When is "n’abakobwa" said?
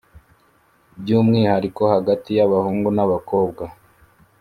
2.95-3.63